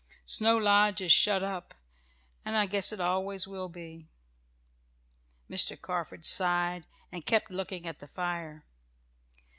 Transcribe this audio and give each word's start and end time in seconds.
Snow 0.25 0.57
Lodge 0.57 0.99
is 1.01 1.11
shut 1.11 1.43
up, 1.43 1.75
and 2.43 2.57
I 2.57 2.65
guess 2.65 2.91
it 2.91 2.99
always 2.99 3.47
will 3.47 3.69
be." 3.69 4.09
Mr. 5.47 5.79
Carford 5.79 6.25
sighed, 6.25 6.87
and 7.11 7.23
kept 7.23 7.51
looking 7.51 7.85
at 7.85 7.99
the 7.99 8.07
fire. 8.07 8.65